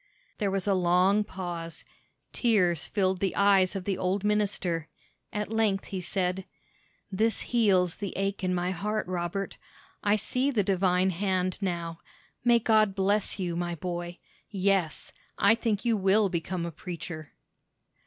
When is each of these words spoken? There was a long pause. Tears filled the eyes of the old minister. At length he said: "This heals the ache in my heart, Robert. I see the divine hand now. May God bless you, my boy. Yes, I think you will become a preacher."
There 0.39 0.49
was 0.49 0.65
a 0.67 0.73
long 0.73 1.23
pause. 1.23 1.85
Tears 2.33 2.87
filled 2.87 3.19
the 3.19 3.35
eyes 3.35 3.75
of 3.75 3.83
the 3.85 3.99
old 3.99 4.23
minister. 4.23 4.87
At 5.31 5.53
length 5.53 5.85
he 5.89 6.01
said: 6.01 6.43
"This 7.11 7.41
heals 7.41 7.97
the 7.97 8.17
ache 8.17 8.43
in 8.43 8.51
my 8.55 8.71
heart, 8.71 9.05
Robert. 9.05 9.57
I 10.03 10.15
see 10.15 10.49
the 10.49 10.63
divine 10.63 11.11
hand 11.11 11.59
now. 11.61 11.99
May 12.43 12.57
God 12.57 12.95
bless 12.95 13.37
you, 13.37 13.55
my 13.55 13.75
boy. 13.75 14.17
Yes, 14.49 15.13
I 15.37 15.53
think 15.53 15.85
you 15.85 15.95
will 15.95 16.29
become 16.29 16.65
a 16.65 16.71
preacher." 16.71 17.33